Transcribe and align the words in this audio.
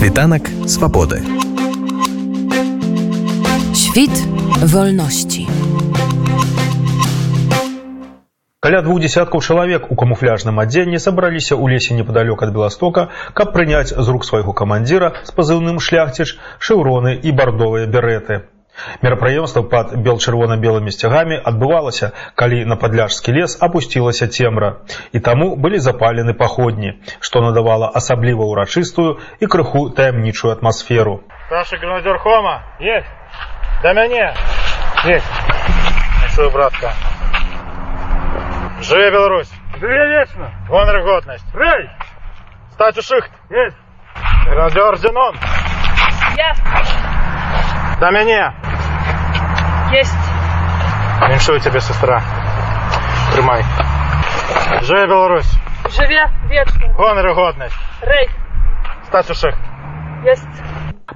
Світанак 0.00 0.48
свабоды. 0.66 1.20
Świt 3.74 4.16
wolności. 4.64 5.46
Каля 8.60 8.80
двух 8.82 8.98
десяткаў 9.04 9.44
чалавек 9.44 9.92
у 9.92 9.96
камуфляжным 10.00 10.58
адзенні 10.64 10.98
сабраліся 10.98 11.54
ў 11.60 11.76
лесе 11.76 11.92
непадалёк 11.94 12.42
ад 12.48 12.56
Беластока, 12.56 13.12
каб 13.36 13.52
прыняць 13.52 13.92
з 13.92 14.06
рук 14.08 14.24
свайго 14.24 14.56
камандзіра 14.56 15.12
з 15.22 15.30
пазыўным 15.36 15.78
шляхціш 15.78 16.38
шэўроны 16.58 17.20
і 17.20 17.36
бардовыя 17.36 17.86
береты. 17.86 18.49
Мерапрыемства 19.00 19.62
пад 19.64 19.94
бел-чырвона-белымі 20.04 20.92
сцягамі 20.92 21.38
адбывалася, 21.50 22.12
калі 22.36 22.64
на 22.68 22.76
падляжскі 22.76 23.32
лес 23.32 23.56
апусцілася 23.60 24.28
цемра. 24.28 24.84
І 25.16 25.20
таму 25.20 25.56
былі 25.56 25.80
запалены 25.80 26.36
паходні, 26.36 27.00
што 27.20 27.40
надавала 27.40 27.88
асабліва 27.88 28.44
ўрачыстую 28.44 29.16
і 29.40 29.46
крыху 29.48 29.88
таямнічую 29.96 30.52
атмасферу. 30.52 31.22
Старший 31.46 31.78
гранадер 31.78 32.18
Хома, 32.18 32.64
есть. 32.80 33.06
До 33.82 33.94
мяне. 33.94 34.34
Есть. 35.04 35.26
Несу, 36.22 36.50
братка. 36.50 36.92
Живе 38.82 39.10
Беларусь. 39.10 39.50
Живе 39.80 40.08
вечно. 40.08 40.50
Гонор 40.68 40.96
и 40.98 41.02
годность. 41.02 41.46
Рей! 41.54 41.90
Стать 42.72 42.98
у 42.98 43.02
шихт. 43.02 43.30
Есть. 43.50 43.76
Гранадер 44.46 44.96
Зенон. 44.96 45.34
Есть. 46.36 46.62
До 48.00 48.10
мяне. 48.10 48.52
Есть. 49.92 50.16
Віншую 51.28 51.60
тебе, 51.60 51.80
сестра. 51.80 52.22
Тримай. 53.32 53.64
Живе 54.82 55.06
Беларусь. 55.06 55.50
Живе 55.90 56.26
вечно. 56.48 56.92
Гонор 56.94 57.28
и 57.28 57.34
годность. 57.34 57.76
Рей. 58.02 58.28
Стать 59.06 59.30
у 59.30 59.34
шихт. 59.34 59.58
Есть. 60.24 60.48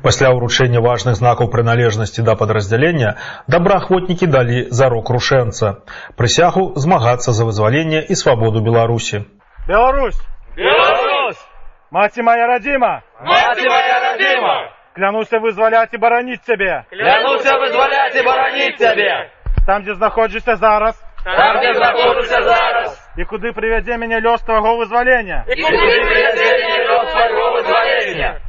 Пасля 0.02 0.30
ўручэння 0.32 0.80
важных 0.80 1.18
знакаў 1.18 1.50
прыналежнасці 1.52 2.22
да 2.22 2.34
падраздзялення 2.38 3.18
добраахвотнікі 3.50 4.26
далі 4.30 4.70
зарок 4.70 5.10
рушэнца. 5.10 5.82
Прысягу 6.16 6.72
змагацца 6.76 7.34
за 7.36 7.44
вызваленне 7.44 8.00
і 8.00 8.14
свабоду 8.14 8.62
Беларусі. 8.62 9.26
Беларусь. 9.66 10.20
Беларусь! 10.56 11.42
Мать 11.90 12.16
моя 12.18 12.46
родима. 12.46 13.02
Мать 13.20 13.58
моя 13.58 13.96
родима! 14.12 14.70
Клянусь 14.94 15.30
вызволять 15.30 15.94
и 15.94 15.98
боронить 15.98 16.42
тебе. 16.42 16.84
Клянусь 16.90 17.44
вызволять 17.44 18.14
и 18.16 18.22
боронить 18.22 18.76
тебе! 18.76 19.30
Там, 19.66 19.82
где 19.82 19.94
знаходжуся 19.94 20.56
зараз. 20.56 21.00
Там, 21.24 21.58
где 21.58 21.74
знаходжуся 21.74 22.42
зараз! 22.42 23.10
І 23.18 23.24
куди 23.24 23.52
приведе 23.52 23.98
мене 23.98 24.20
льос 24.20 24.42
твого 24.42 24.76
визволення. 24.76 25.44
І 25.48 25.62
куди 25.62 25.76
приведе 25.76 26.68
мене 26.68 26.92
льос 26.92 27.12
твого 27.12 27.52
визволення! 27.52 28.40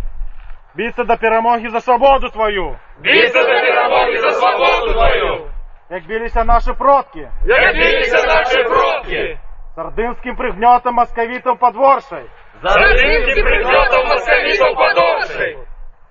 Биться 0.76 1.04
до 1.04 1.18
перемоги 1.18 1.70
за 1.70 1.82
свободу 1.82 2.30
твою. 2.30 2.76
Биться 3.04 3.42
до 3.42 3.50
перемоги 3.50 4.18
за 4.18 4.32
свободу 4.32 4.94
твою! 4.94 5.48
Як 5.90 6.08
билися 6.08 6.44
наші 6.44 6.74
продки. 6.74 7.30
Як 7.46 7.76
билися 7.76 8.28
наші 8.28 8.64
предки! 8.64 9.40
Сардинським 9.76 10.36
пригнетом 10.36 10.96
московитов 10.96 11.60
подворшей. 11.60 12.24
За 12.64 12.76
римским 12.78 13.46
пригнетом 13.46 14.08
московитов 14.08 14.78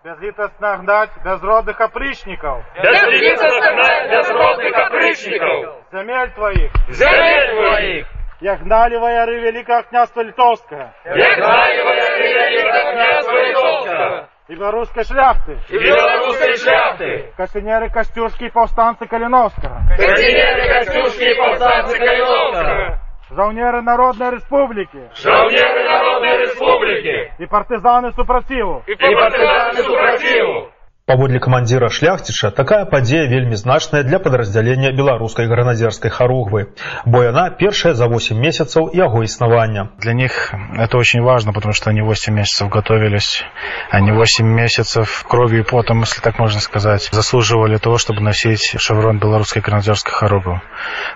подоршей! 0.05 0.31
Безлітосно 0.31 0.77
гнать 0.77 1.09
безродных 1.23 1.81
опричников. 1.81 2.63
Безлица 2.75 3.49
согнать 3.49 4.11
безродных 4.11 4.75
опричников! 4.75 5.75
Земель 5.91 6.31
твоих. 6.35 6.71
Земель 6.89 7.55
твоих! 7.55 8.07
Як 8.41 8.59
гнали 8.59 8.97
вояры 8.97 9.39
Великого 9.39 9.83
княжества 9.83 10.21
Литовского. 10.21 10.93
Як 11.05 11.39
гаевая 11.39 12.17
великого 12.17 12.91
князя 12.91 13.31
Литовского! 13.31 14.29
И 14.47 14.55
белорусской 14.55 15.03
шляхты. 15.03 15.57
И 15.69 15.77
белорусской 15.79 16.57
шляхты! 16.57 17.33
Костенеры 17.35 17.89
Костюшки 17.89 18.43
и 18.43 18.49
повстанцы 18.49 19.07
Калиновского. 19.07 19.81
Костенеры 19.97 20.67
Костюшки 20.67 21.23
и 21.23 21.35
повстанцы 21.35 21.97
Калиновского! 21.97 23.04
Жаўнеры 23.30 23.82
Народной 23.82 24.30
Республики. 24.32 25.08
Жаўнеры 25.22 25.84
Народной 25.84 26.38
Республики! 26.38 27.32
И 27.38 27.46
партизаны 27.46 28.12
супротиву. 28.12 28.82
И 28.86 28.94
партизаны 28.94 29.82
супротиву! 29.82 30.70
Паводле 31.10 31.40
камандзіра 31.42 31.88
шляхціча 31.90 32.52
такая 32.54 32.84
падзея 32.90 33.26
вельмі 33.30 33.56
значная 33.58 34.04
для 34.06 34.20
падраздзялення 34.22 34.92
беларускай 34.94 35.48
гранадзерскай 35.50 36.10
харугвы, 36.14 36.68
бо 37.04 37.22
яна 37.24 37.50
першая 37.62 37.94
за 37.98 38.06
8 38.06 38.38
месяцаў 38.38 38.90
яго 38.94 39.24
існавання. 39.26 39.88
Для 39.98 40.14
них 40.14 40.54
это 40.78 40.98
очень 40.98 41.22
важно, 41.22 41.52
потому 41.52 41.72
что 41.72 41.90
они 41.90 42.02
8 42.02 42.34
месяцев 42.34 42.68
готовились. 42.68 43.42
Они 43.90 44.12
8 44.12 44.46
месяцев 44.46 45.24
кровью 45.28 45.60
и 45.60 45.68
потом, 45.68 46.00
если 46.06 46.22
так 46.22 46.38
можно 46.38 46.60
сказать, 46.60 47.08
заслуживали 47.10 47.78
того, 47.78 47.98
чтобы 47.98 48.20
носить 48.20 48.78
шеврон 48.78 49.18
белорусской 49.18 49.62
гранадерской 49.62 50.12
хоругвы. 50.12 50.60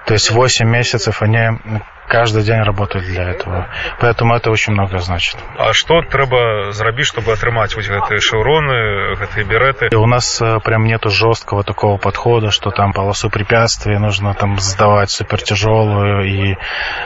То 0.06 0.14
есть 0.14 0.32
8 0.32 0.66
месяцев 0.66 1.22
они 1.22 1.50
каждый 2.09 2.43
день 2.43 2.61
работают 2.61 3.05
для 3.05 3.29
этого. 3.29 3.69
Поэтому 3.99 4.35
это 4.35 4.51
очень 4.51 4.73
много 4.73 4.97
значит. 4.97 5.37
А 5.57 5.71
што 5.73 6.01
трэба 6.01 6.71
зрабіць, 6.71 7.07
чтобы 7.13 7.31
атрымаць 7.33 7.75
вось 7.77 7.87
гэтыя 7.87 8.19
шаўроны, 8.19 9.15
гэтыя 9.15 9.45
береты? 9.45 9.87
И 9.91 9.95
у 9.95 10.07
нас 10.07 10.41
э, 10.41 10.59
прям 10.59 10.85
нету 10.85 11.09
жесткого 11.09 11.63
такого 11.63 11.97
подхода, 11.97 12.49
что 12.51 12.71
там 12.71 12.93
полосу 12.93 13.29
препятствий 13.29 13.97
нужно 13.97 14.33
там 14.33 14.57
сдавать 14.59 15.11
супер 15.11 15.41
тяжелую 15.41 16.25
и, 16.25 16.57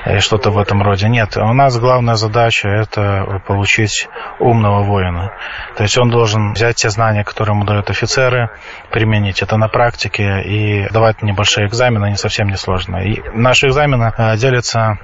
и 0.05 0.19
что-то 0.19 0.51
в 0.51 0.57
этом 0.57 0.81
роде. 0.81 1.09
Нет, 1.09 1.37
у 1.37 1.53
нас 1.53 1.77
главная 1.77 2.15
задача 2.15 2.69
это 2.69 3.41
получить 3.45 4.07
умного 4.39 4.83
воина. 4.83 5.33
То 5.75 5.83
есть 5.83 5.97
он 5.97 6.09
должен 6.09 6.53
взять 6.53 6.77
те 6.77 6.89
знания, 6.89 7.23
которые 7.23 7.55
ему 7.55 7.65
дают 7.65 7.89
офицеры, 7.89 8.49
применить 8.89 9.41
это 9.41 9.57
на 9.57 9.67
практике 9.67 10.41
и 10.41 10.87
давать 10.89 11.21
небольшие 11.21 11.67
экзамены, 11.67 12.09
не 12.09 12.17
совсем 12.17 12.47
не 12.47 12.55
сложно. 12.55 12.97
И 12.97 13.21
наши 13.33 13.67
экзамены 13.67 14.13
э, 14.17 14.37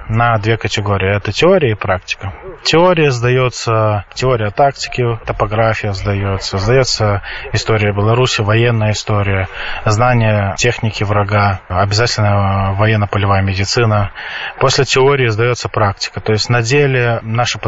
на 0.08 0.38
две 0.38 0.56
категории. 0.56 1.16
Это 1.16 1.32
теория 1.32 1.72
и 1.72 1.74
практика. 1.74 2.32
Теория 2.62 3.10
сдается, 3.10 4.04
теория 4.14 4.50
тактики, 4.50 5.18
топография 5.24 5.92
сдается, 5.92 6.58
сдается 6.58 7.22
история 7.52 7.92
Беларуси, 7.92 8.42
военная 8.42 8.92
история, 8.92 9.48
знание 9.86 10.54
техники 10.56 11.02
врага, 11.04 11.60
обязательно 11.68 12.74
военно-полевая 12.74 13.42
медицина. 13.42 14.12
После 14.58 14.84
теории 14.84 15.28
сдается 15.28 15.68
практика. 15.68 16.20
То 16.20 16.32
есть 16.32 16.50
на 16.50 16.62
деле 16.62 17.20
наши 17.22 17.58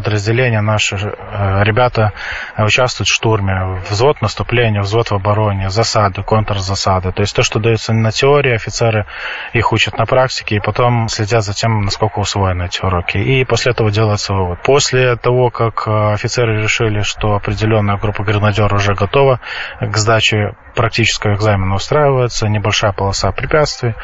э, 0.96 1.62
ребята 1.64 2.12
участвуют 2.58 3.08
в 3.08 3.14
штурме, 3.14 3.82
взвод 3.88 4.20
наступления, 4.20 4.80
взвод 4.80 5.10
в 5.10 5.14
обороне, 5.14 5.70
засады, 5.70 6.22
контрзасады. 6.22 7.12
То 7.12 7.22
есть 7.22 7.34
то, 7.34 7.42
что 7.42 7.58
дается 7.58 7.92
на 7.92 8.10
теории, 8.10 8.54
офицеры 8.54 9.06
их 9.52 9.72
учат 9.72 9.98
на 9.98 10.06
практике 10.06 10.56
и 10.56 10.60
потом 10.60 11.08
следят 11.08 11.44
за 11.44 11.54
тем, 11.54 11.82
насколько 11.82 12.11
усвоены 12.20 12.64
эти 12.64 12.84
уроки. 12.84 13.16
И 13.18 13.44
после 13.44 13.72
этого 13.72 13.90
делается 13.90 14.34
вывод. 14.34 14.62
После 14.62 15.16
того, 15.16 15.50
как 15.50 15.86
э, 15.86 16.12
офицеры 16.12 16.62
решили, 16.62 17.00
что 17.02 17.34
определенная 17.34 17.96
группа 17.96 18.24
гранадеров 18.24 18.72
уже 18.72 18.94
готова 18.94 19.40
к 19.80 19.96
сдаче 19.96 20.54
практического 20.74 21.34
экзамена 21.34 21.74
устраивается, 21.74 22.48
небольшая 22.48 22.92
полоса 22.92 23.30
препятствий, 23.32 23.94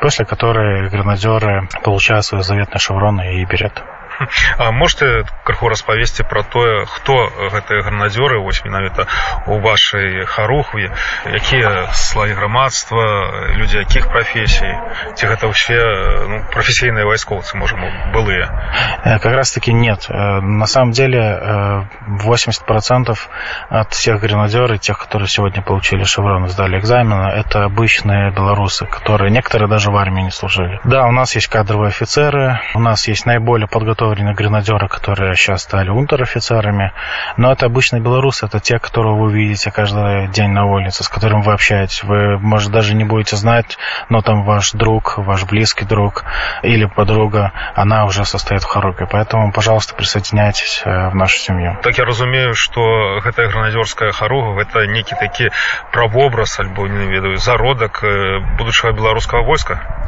после 0.00 0.24
которой 0.24 0.88
гранадеры 0.88 1.68
получают 1.82 2.24
свои 2.24 2.42
заветные 2.42 2.78
шевроны 2.78 3.40
и 3.40 3.44
берет. 3.44 3.82
А 4.57 4.71
можете 4.71 5.25
крыху 5.43 5.69
распавесці 5.69 6.23
пра 6.23 6.41
тое, 6.43 6.85
хто 6.85 7.29
гэтыя 7.53 7.85
гранадзёры 7.85 8.41
вось 8.41 8.63
менавіта 8.65 9.05
у 9.45 9.59
вашай 9.61 10.25
харухве, 10.25 10.89
якія 11.29 11.93
слаі 11.93 12.33
грамадства, 12.33 13.03
людзі 13.53 13.77
якіх 13.77 14.09
прафесій, 14.09 14.73
ці 15.15 15.27
гэта 15.27 15.47
ўсе 15.53 15.77
ну, 16.27 16.41
прафесійныя 16.51 17.05
вайскоўцы 17.05 17.57
можа 17.57 17.77
былыя? 18.13 18.49
Э, 19.05 19.19
Как 19.19 19.33
раз 19.35 19.51
таки 19.51 19.73
нет. 19.73 20.07
Э, 20.09 20.41
На 20.41 20.65
самом 20.65 20.91
деле 20.91 21.21
э, 21.21 21.83
80% 22.25 23.29
от 23.69 23.93
всех 23.93 24.21
гренадеров, 24.21 24.79
тех, 24.79 24.97
которые 24.97 25.27
сегодня 25.27 25.61
получили 25.61 26.03
шеврон 26.03 26.45
и 26.45 26.47
сдали 26.49 26.79
экзамены, 26.79 27.29
это 27.37 27.63
обычные 27.63 28.31
белорусы, 28.31 28.85
которые 28.85 29.31
некоторые 29.31 29.69
даже 29.69 29.91
в 29.91 29.95
армии 29.95 30.23
не 30.23 30.31
служили. 30.31 30.79
Да, 30.83 31.05
у 31.05 31.11
нас 31.11 31.35
есть 31.35 31.47
кадровые 31.47 31.89
офицеры, 31.89 32.59
у 32.73 32.79
нас 32.79 33.07
есть 33.07 33.25
наиболее 33.25 33.67
подготовленные 33.67 34.07
гренадеры, 34.14 34.88
которые 34.88 35.34
сейчас 35.36 35.62
стали 35.62 35.90
унтер-офицерами, 35.90 36.92
но 37.36 37.52
это 37.52 37.66
обычные 37.66 38.02
белорусы, 38.02 38.46
это 38.46 38.60
те, 38.60 38.78
которых 38.78 39.18
вы 39.18 39.32
видите 39.32 39.70
каждый 39.70 40.28
день 40.28 40.50
на 40.50 40.66
улице, 40.66 41.04
с 41.04 41.08
которым 41.08 41.42
вы 41.42 41.52
общаетесь. 41.52 42.02
Вы, 42.04 42.38
может, 42.38 42.70
даже 42.70 42.94
не 42.94 43.04
будете 43.04 43.36
знать, 43.36 43.78
но 44.08 44.22
там 44.22 44.44
ваш 44.44 44.72
друг, 44.72 45.18
ваш 45.18 45.44
близкий 45.44 45.84
друг 45.84 46.24
или 46.62 46.84
подруга, 46.84 47.52
она 47.74 48.04
уже 48.04 48.24
состоит 48.24 48.62
в 48.62 48.66
хоругве. 48.66 49.06
Поэтому, 49.10 49.52
пожалуйста, 49.52 49.94
присоединяйтесь 49.94 50.82
э, 50.84 51.10
в 51.10 51.14
нашу 51.14 51.38
семью. 51.38 51.78
Так 51.82 51.98
я 51.98 52.04
разумею, 52.04 52.54
што 52.54 53.20
гэтая 53.24 53.48
гранадзёрская 53.48 54.12
харуга 54.12 54.62
гэта 54.62 54.86
нейкі 54.86 55.16
такі 55.20 55.50
правобраз 55.92 56.58
альбо 56.60 56.86
не 56.86 57.06
ведаю 57.06 57.36
зародак 57.36 58.02
э, 58.04 58.40
будучага 58.58 58.92
беларускага 58.92 59.42
войска. 59.42 60.04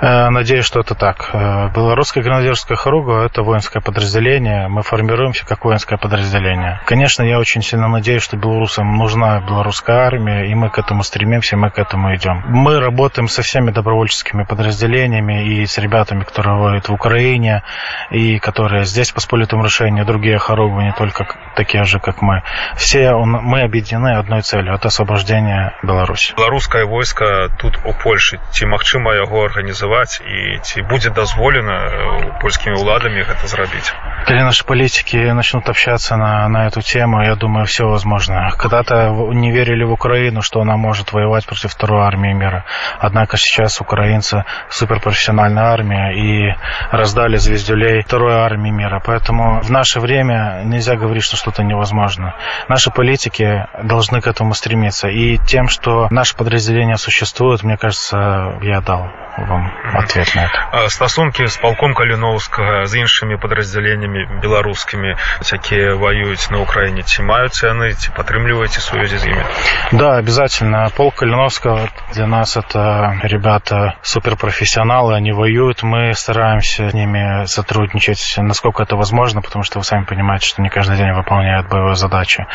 Э, 0.00 0.28
Надеюсь, 0.30 0.64
что 0.64 0.80
это 0.80 0.94
так. 0.94 1.30
Белорусская 1.74 2.22
гренадерская 2.22 2.76
хоругва 2.76 3.28
это 3.29 3.43
воинское 3.43 3.81
подразделение, 3.81 4.67
мы 4.67 4.83
формируемся 4.83 5.45
как 5.45 5.65
воинское 5.65 5.97
подразделение. 5.97 6.81
Конечно, 6.85 7.23
я 7.23 7.39
очень 7.39 7.61
сильно 7.61 7.87
надеюсь, 7.87 8.23
что 8.23 8.37
белорусам 8.37 8.97
нужна 8.97 9.39
белорусская 9.41 9.97
армия, 9.97 10.49
и 10.49 10.55
мы 10.55 10.69
к 10.69 10.79
этому 10.79 11.03
стремимся, 11.03 11.55
и 11.55 11.59
мы 11.59 11.69
к 11.69 11.79
этому 11.79 12.15
идем. 12.15 12.43
Мы 12.47 12.79
работаем 12.79 13.27
со 13.27 13.41
всеми 13.41 13.71
добровольческими 13.71 14.43
подразделениями 14.43 15.45
и 15.45 15.65
с 15.65 15.77
ребятами, 15.77 16.23
которые 16.23 16.57
воюют 16.57 16.89
в 16.89 16.93
Украине, 16.93 17.63
и 18.11 18.39
которые 18.39 18.85
здесь 18.85 19.11
по 19.11 19.21
сполитому 19.21 19.63
решению, 19.63 20.05
другие 20.05 20.37
хоругвы, 20.37 20.83
не 20.83 20.93
только 20.93 21.25
такие 21.55 21.83
же, 21.83 21.99
как 21.99 22.21
мы. 22.21 22.43
Все 22.75 23.13
мы 23.15 23.61
объединены 23.61 24.17
одной 24.17 24.41
целью – 24.41 24.75
это 24.75 24.87
освобождение 24.87 25.73
Беларуси. 25.83 26.33
Белорусское 26.37 26.85
войско 26.85 27.49
тут 27.57 27.77
у 27.83 27.93
Польши. 27.93 28.39
Ці 28.51 28.65
магчыма 28.69 29.15
яго 29.15 29.45
арганізаваць 29.45 30.21
і 30.21 30.59
ці 30.61 30.81
будзе 30.85 31.09
дазволена 31.09 32.37
польскімі 32.41 32.77
ўладамі 32.81 33.18
гэта 33.24 33.46
зрабіць? 33.46 33.92
Когда 34.26 34.44
наши 34.44 34.64
политики 34.64 35.16
начнут 35.16 35.68
общаться 35.68 36.16
на, 36.16 36.48
на 36.48 36.66
эту 36.66 36.82
тему, 36.82 37.22
я 37.22 37.34
думаю, 37.34 37.66
все 37.66 37.84
возможно. 37.84 38.50
Когда-то 38.58 39.10
не 39.32 39.50
верили 39.50 39.84
в 39.84 39.92
Украину, 39.92 40.42
что 40.42 40.60
она 40.60 40.76
может 40.76 41.12
воевать 41.12 41.46
против 41.46 41.72
второй 41.72 42.02
армии 42.06 42.32
мира. 42.32 42.64
Однако 42.98 43.36
сейчас 43.36 43.80
украинцы 43.80 44.44
суперпрофессиональная 44.68 45.64
армия 45.64 46.12
и 46.12 46.54
раздали 46.90 47.36
звездюлей 47.36 48.02
второй 48.02 48.34
армии 48.34 48.70
мира. 48.70 49.02
Поэтому 49.04 49.60
в 49.62 49.70
наше 49.70 50.00
время 50.00 50.62
нельзя 50.64 50.96
говорить, 50.96 51.24
что 51.24 51.36
что-то 51.36 51.62
невозможно. 51.62 52.34
Наши 52.68 52.90
политики 52.90 53.66
должны 53.82 54.20
к 54.20 54.26
этому 54.26 54.54
стремиться. 54.54 55.08
И 55.08 55.38
тем, 55.38 55.68
что 55.68 56.08
наше 56.10 56.36
подразделение 56.36 56.96
существует, 56.96 57.62
мне 57.62 57.76
кажется, 57.76 58.58
я 58.62 58.80
дал 58.80 59.08
вам 59.37 59.71
ответ 59.93 60.35
на 60.35 60.45
это. 60.45 60.89
Стасунки 60.89 61.45
с 61.45 61.57
полком 61.57 61.93
Калиновского, 61.93 62.85
с 62.85 62.95
іншими 62.95 63.37
подразделениями 63.37 64.27
белорусскими, 64.41 65.15
якія 65.53 65.95
воююць 65.95 66.51
на 66.51 66.57
Украине, 66.59 67.03
ці 67.03 67.23
маюць 67.23 67.63
яны, 67.63 67.93
ці 67.93 68.09
падтрымліваеце 68.15 68.79
сувязі 68.79 69.17
з 69.17 69.25
імі? 69.25 69.43
Да, 69.91 70.19
обязательно. 70.19 70.87
Полк 70.95 71.15
Калиновского 71.15 71.89
для 72.13 72.27
нас 72.27 72.57
это 72.57 73.19
ребята 73.23 73.95
суперпрофессионалы, 74.01 75.15
они 75.15 75.31
воюют, 75.33 75.83
мы 75.83 76.13
стараемся 76.13 76.89
с 76.89 76.93
ними 76.93 77.45
сотрудничать, 77.45 78.35
насколько 78.37 78.83
это 78.83 78.95
возможно, 78.95 79.41
потому 79.41 79.63
что 79.63 79.79
вы 79.79 79.85
сами 79.85 80.05
понимаете, 80.05 80.47
что 80.47 80.61
не 80.61 80.69
каждый 80.69 80.97
день 80.97 81.11
выполняют 81.11 81.67
боевые 81.67 81.95
задачи. 81.95 82.45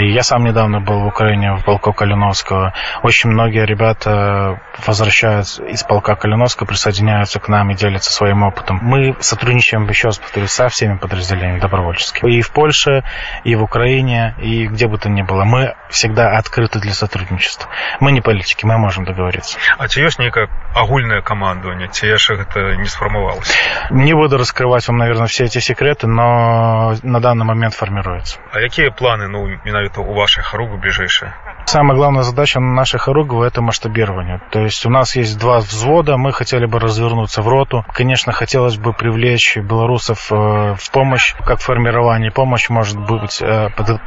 И 0.00 0.12
я 0.12 0.22
сам 0.22 0.44
недавно 0.44 0.80
был 0.80 1.00
в 1.00 1.06
Украине, 1.06 1.54
в 1.54 1.64
полку 1.64 1.92
Калиновского. 1.92 2.72
Очень 3.02 3.30
многие 3.30 3.66
ребята 3.66 4.60
возвращаются 4.86 5.64
из 5.64 5.82
полка 5.82 6.12
Калиновского, 6.16 6.66
присоединяются 6.66 7.40
к 7.40 7.48
нам 7.48 7.70
и 7.70 7.74
делятся 7.74 8.10
своим 8.12 8.42
опытом. 8.42 8.78
Мы 8.82 9.14
сотрудничаем, 9.20 9.88
еще 9.88 10.08
раз 10.08 10.18
повторюсь, 10.18 10.50
со 10.50 10.68
всеми 10.68 10.96
подразделениями 10.96 11.60
добровольческими. 11.60 12.32
И 12.32 12.40
в 12.40 12.50
Польше, 12.50 13.04
и 13.44 13.54
в 13.54 13.62
Украине, 13.62 14.34
и 14.38 14.66
где 14.66 14.86
бы 14.86 14.98
то 14.98 15.08
ни 15.08 15.22
было. 15.22 15.44
Мы 15.44 15.74
всегда 15.90 16.36
открыты 16.38 16.78
для 16.80 16.92
сотрудничества. 16.92 17.68
Мы 18.00 18.12
не 18.12 18.20
политики, 18.20 18.64
мы 18.64 18.78
можем 18.78 19.04
договориться. 19.04 19.58
А 19.78 19.88
ці 19.88 20.00
ёсць 20.02 20.18
нейкае 20.18 20.48
агульнае 20.74 21.22
камандаванне, 21.22 21.88
ці 21.88 22.06
яшчэ 22.06 22.36
гэта 22.42 22.76
не 22.76 22.88
сфармавалася? 22.88 23.52
Не 23.90 24.14
буду 24.14 24.38
раскрывать 24.38 24.86
вам, 24.88 24.98
наверное, 24.98 25.26
все 25.26 25.44
эти 25.44 25.58
секреты, 25.58 26.06
но 26.06 26.94
на 27.02 27.20
данный 27.20 27.44
момент 27.44 27.74
формируется. 27.74 28.38
А 28.52 28.60
какие 28.60 28.88
планы, 28.90 29.28
ну, 29.28 29.46
менавіта 29.64 30.00
у 30.00 30.14
вашей 30.14 30.42
хоругвы 30.42 30.78
ближайшие? 30.78 31.34
Самая 31.69 31.97
главная 31.97 32.23
задача 32.23 32.61
нашей 32.61 32.97
хоругвы– 32.97 33.45
это 33.47 33.61
масштабирование. 33.61 34.39
То 34.51 34.61
есть 34.61 34.85
у 34.85 34.89
нас 34.89 35.17
есть 35.17 35.37
два 35.37 35.57
взвода, 35.57 36.15
мы 36.15 36.31
хотели 36.31 36.65
бы 36.65 36.79
развернуться 36.79 37.41
в 37.41 37.49
роту. 37.49 37.83
Конечно, 37.91 38.31
хотелось 38.31 38.77
бы 38.77 38.93
привлечь 38.93 39.57
белорусов 39.57 40.31
в 40.31 40.91
помощь, 40.93 41.35
как 41.45 41.59
формирование. 41.59 42.31
Помощь 42.31 42.69
может 42.69 42.97
быть 42.97 43.43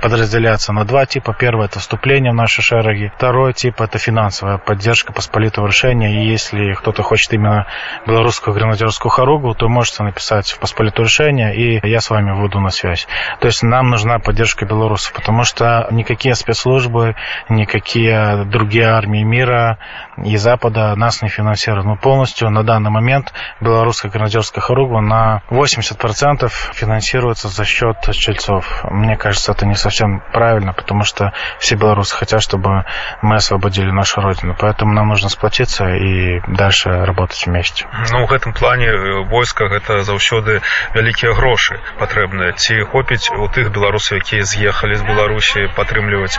подразделяться 0.01 0.73
на 0.73 0.87
два 0.87 1.05
типа. 1.05 1.37
Первый– 1.39 1.67
это 1.67 1.81
вступление 1.81 2.33
в 2.33 2.35
наши 2.35 2.63
шероги. 2.63 3.13
Второй 3.19 3.53
тип– 3.53 3.75
это 3.83 3.99
финансовая 3.99 4.57
поддержка 4.57 5.13
посполитого 5.13 5.67
решения. 5.67 6.25
И 6.25 6.31
если 6.31 6.73
кто-то 6.73 7.03
хочет 7.03 7.31
именно 7.35 7.67
белорусскую 8.07 8.57
гренадерскую 8.57 9.11
хоругву, 9.11 9.55
то 9.55 9.69
можете 9.69 10.03
написать 10.03 10.51
в 10.51 10.61
посполитое 10.61 11.05
решение, 11.05 11.55
и 11.55 11.87
я 11.87 12.01
с 12.01 12.09
вами 12.09 12.31
выйду 12.31 12.59
на 12.59 12.71
связь. 12.71 13.07
То 13.39 13.49
есть 13.49 13.63
нам 13.63 13.91
нужна 13.91 14.19
поддержка 14.19 14.65
белорусов, 14.65 15.13
потому 15.13 15.45
что 15.45 15.87
никакие 15.91 16.35
спецслужбы, 16.35 17.17
никакие 17.50 18.46
другие 18.46 18.86
армии 18.86 19.24
мира 19.24 19.78
и 20.24 20.38
Запада 20.38 20.96
нас 20.96 21.22
не 21.22 21.30
финансируют. 21.30 21.86
Мы 21.86 21.98
полностью 21.98 22.50
на 22.50 22.64
данный 22.64 22.90
момент 22.90 23.34
белорусская 23.60 24.10
гренадерская 24.10 24.62
хоругва 24.62 25.02
на 25.02 25.42
80% 25.50 26.50
финансируется 26.74 27.48
за 27.48 27.66
счет 27.66 27.98
чельцов. 28.12 28.84
Мне 28.90 29.18
кажется, 29.18 29.52
это 29.52 29.66
не 29.66 29.76
совсем 29.76 30.22
правильно, 30.34 30.74
потому 30.74 31.04
что 31.04 31.34
все 31.60 31.76
белорусы 31.76 32.16
хотят, 32.16 32.42
чтобы 32.42 32.86
мы 33.22 33.36
освободили 33.36 33.92
нашу 33.92 34.22
родину. 34.22 34.56
Поэтому 34.58 34.94
нам 34.94 35.10
нужно 35.10 35.30
сплотиться 35.30 35.86
и 35.96 36.42
дальше 36.48 36.90
работать 36.90 37.46
вместе. 37.46 37.88
Ну, 38.12 38.26
в 38.26 38.32
этом 38.32 38.54
плане 38.54 38.92
войска 39.30 39.66
это 39.66 40.04
заўсёды 40.04 40.62
вялікія 40.94 41.34
грошы 41.34 41.80
патрэбныя. 42.00 42.54
Ці 42.56 42.82
хопіць 42.92 43.30
у 43.32 43.48
тых 43.48 43.72
беларусаў, 43.72 44.18
якія 44.18 44.44
з'ехалі 44.44 44.96
з 44.96 45.04
Беларусі 45.04 45.68
падтрымліваць 45.76 46.38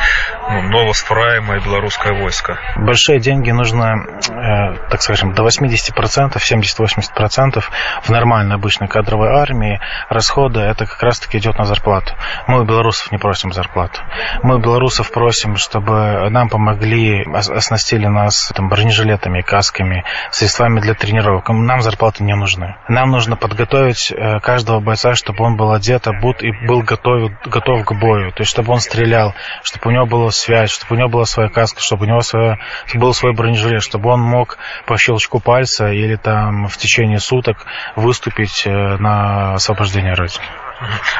ну, 0.51 0.63
новоствораемое 1.02 1.60
белорусское 1.60 2.14
войско? 2.14 2.60
Большие 2.78 3.20
деньги 3.20 3.52
нужно, 3.52 3.96
э, 4.30 4.90
так 4.90 5.02
скажем, 5.02 5.34
до 5.34 5.44
80%, 5.44 6.38
70-80% 6.38 7.64
в 8.04 8.10
нормальной 8.10 8.56
обычной 8.56 8.88
кадровой 8.88 9.30
армии 9.30 9.80
расходы 10.10 10.60
это 10.60 10.86
как 10.86 11.02
раз-таки 11.02 11.38
идет 11.38 11.58
на 11.58 11.66
зарплату. 11.66 12.14
Мы 12.48 12.62
у 12.62 12.66
белорусов 12.66 13.12
не 13.12 13.18
просим 13.18 13.52
зарплату. 13.52 14.02
Мы 14.44 14.56
у 14.58 14.60
белорусов 14.60 15.12
просим, 15.12 15.58
чтобы 15.58 16.30
нам 16.30 16.50
помогли, 16.50 17.26
оснастили 17.34 18.08
нас 18.08 18.52
там, 18.56 18.70
бронежилетами, 18.70 19.42
касками, 19.42 20.04
средствами 20.32 20.80
для 20.80 20.94
тренировок. 20.94 21.50
Нам 21.50 21.82
зарплаты 21.82 22.24
не 22.24 22.36
нужны. 22.36 22.76
Нам 22.88 23.12
нужно 23.12 23.36
подготовить 23.36 24.14
каждого 24.42 24.80
бойца, 24.80 25.16
чтобы 25.16 25.44
он 25.44 25.56
был 25.56 25.72
одет, 25.72 26.08
обут 26.08 26.44
и 26.44 26.52
был 26.68 26.82
готов, 26.82 27.32
готов 27.46 27.86
к 27.86 27.94
бою. 27.94 28.32
То 28.32 28.42
есть, 28.42 28.52
чтобы 28.52 28.72
он 28.72 28.80
стрелял, 28.80 29.34
чтобы 29.64 29.90
у 29.90 29.92
него 29.92 30.06
была 30.06 30.32
связь, 30.32 30.72
чтобы 30.72 30.91
у 30.91 30.95
него 30.95 31.09
была 31.09 31.25
своя 31.25 31.49
каска, 31.49 31.81
чтобы 31.81 32.05
у 32.05 32.09
него 32.09 32.21
своя, 32.21 32.59
был 32.95 33.13
свой 33.15 33.35
бронежилет, 33.35 33.83
чтобы 33.83 34.11
он 34.11 34.21
мог 34.21 34.59
по 34.87 34.97
щелчку 34.97 35.41
пальца 35.41 35.89
или 35.89 36.17
там 36.17 36.69
в 36.69 36.77
течение 36.77 37.19
суток 37.19 37.67
выступить 37.97 38.65
на 38.67 39.55
освобождение 39.55 40.15
Родины. 40.15 40.45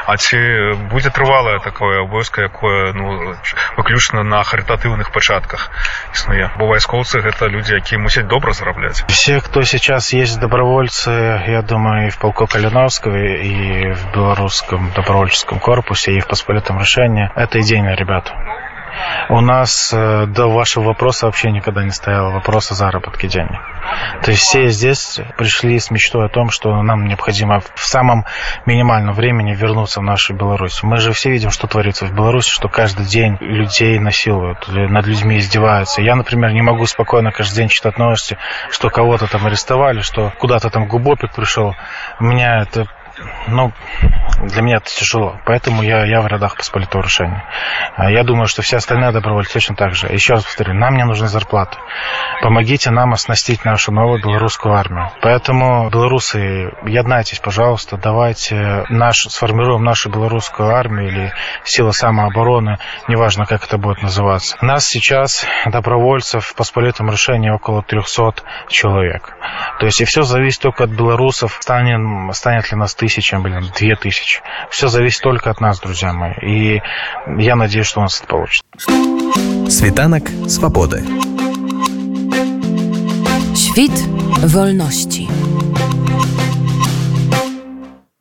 А 0.07 0.17
ці 0.21 0.39
будзе 0.93 1.11
трывалае 1.11 1.59
такое 1.65 2.05
войска 2.05 2.43
якое 2.45 2.93
ну 2.93 3.35
выключна 3.77 4.23
на 4.23 4.43
харытатыўных 4.45 5.11
пачатках 5.15 5.71
існуе 6.13 6.51
бо 6.61 6.69
вайскоўцы 6.73 7.25
гэта 7.25 7.49
людзі 7.49 7.81
якія 7.81 8.01
мусяць 8.03 8.29
добра 8.29 8.53
зарабляць 8.53 9.01
все 9.09 9.41
кто 9.41 9.63
сейчас 9.63 10.13
есть 10.13 10.39
добровольцы 10.41 11.11
я 11.49 11.63
думаю 11.63 12.09
и 12.09 12.11
в 12.11 12.19
полку 12.19 12.47
калиновского 12.47 13.17
и 13.17 13.93
в 13.93 14.13
белорусском 14.13 14.93
добровольческом 14.93 15.59
корпусе 15.59 16.13
и 16.13 16.21
в 16.21 16.27
посполитом 16.27 16.79
решении 16.79 17.31
это 17.35 17.61
идейные 17.61 17.97
ребята 17.97 18.60
у 19.30 19.42
нас 19.42 19.90
до 19.92 20.48
вашего 20.48 20.86
вопроса 20.86 21.26
вообще 21.26 21.52
никогда 21.52 21.84
не 21.84 21.92
стояло 21.92 22.32
вопроса 22.32 22.76
заработки 22.76 23.28
денег. 23.28 23.60
То 24.24 24.32
есть 24.32 24.44
все 24.44 24.68
здесь 24.68 25.20
пришли 25.38 25.80
с 25.80 25.92
мечтой 25.92 26.26
о 26.26 26.30
том, 26.30 26.50
что 26.50 26.82
нам 26.82 27.06
необходимо 27.06 27.60
в 27.60 27.86
самом 27.86 28.26
минимальном 28.66 29.14
времени 29.14 29.54
вернуться 29.54 30.00
в 30.00 30.04
нашу 30.04 30.34
Беларусь. 30.34 30.84
Мы 30.84 30.98
же 30.98 31.12
все 31.14 31.32
видим, 31.32 31.50
что 31.50 31.68
творится 31.68 32.06
в 32.06 32.14
Беларуси, 32.14 32.50
что 32.50 32.70
каждый 32.70 33.06
день 33.06 33.38
людей 33.40 34.00
насилуют, 34.00 34.68
над 34.68 35.06
людьми 35.06 35.38
издеваются. 35.38 36.02
Я, 36.02 36.16
например, 36.16 36.52
не 36.52 36.62
могу 36.62 36.86
спокойно 36.86 37.32
каждый 37.32 37.56
день 37.56 37.68
читать 37.70 37.98
новости, 37.98 38.38
что 38.70 38.90
кого-то 38.90 39.28
там 39.28 39.46
арестовали, 39.46 40.02
что 40.02 40.32
куда-то 40.40 40.70
там 40.70 40.88
губопик 40.88 41.34
пришел. 41.34 41.76
У 42.20 42.24
меня 42.24 42.62
это 42.62 42.86
ну, 43.48 43.72
для 44.42 44.62
меня 44.62 44.78
это 44.78 44.90
тяжело. 44.90 45.40
Поэтому 45.46 45.84
я, 45.84 46.06
я 46.06 46.22
в 46.22 46.28
рядах 46.28 46.56
посполитого 46.56 47.04
решения. 47.04 47.44
Я 47.98 48.24
думаю, 48.24 48.48
что 48.48 48.62
все 48.62 48.78
остальные 48.78 49.12
добровольцы 49.12 49.54
точно 49.54 49.76
так 49.76 49.94
же. 49.94 50.08
Еще 50.08 50.34
раз 50.34 50.44
повторю, 50.44 50.74
нам 50.74 50.96
не 50.96 51.04
нужны 51.04 51.28
зарплаты. 51.28 51.78
Помогите 52.42 52.92
нам 52.92 53.14
оснастить 53.14 53.66
нашу 53.66 53.92
новую 53.92 54.22
белорусскую 54.22 54.74
армию. 54.74 55.12
Поэтому, 55.22 55.90
белорусы, 55.90 56.72
еднайтесь, 56.86 57.40
пожалуйста, 57.40 57.98
давайте 57.98 58.86
наш, 58.90 59.28
сформируем 59.30 59.84
нашу 59.84 60.10
белорусскую 60.10 60.70
армию 60.70 61.08
или 61.08 61.34
силы 61.64 61.94
самообороны, 61.94 62.78
неважно, 63.08 63.46
как 63.46 63.66
это 63.66 63.78
будет 63.78 64.02
называться. 64.02 64.58
Нас 64.62 64.86
сейчас, 64.86 65.46
добровольцев, 65.66 66.46
в 66.46 66.56
посполитом 66.56 67.10
решении 67.10 67.50
около 67.50 67.84
300 67.84 68.44
человек. 68.70 69.36
То 69.80 69.86
есть, 69.86 70.02
и 70.02 70.06
все 70.06 70.24
зависит 70.24 70.62
только 70.62 70.86
от 70.86 70.90
белорусов, 70.90 71.58
станет, 71.60 72.36
станет 72.36 72.72
ли 72.72 72.78
нас 72.78 72.96
тысяча, 72.96 73.11
блин, 73.40 73.72
две 73.78 73.96
тысячи. 73.96 74.42
Все 74.70 74.88
зависит 74.88 75.22
только 75.22 75.50
от 75.50 75.60
нас, 75.60 75.80
друзья 75.80 76.14
мои. 76.14 76.34
И 76.42 76.82
я 77.38 77.56
надеюсь, 77.56 77.88
что 77.88 78.00
у 78.00 78.04
нас 78.04 78.20
это 78.20 78.28
получится. 78.28 78.64
Світанок 79.70 80.30
свободы. 80.48 81.04
Świt 83.56 83.94
wolności. 84.44 85.28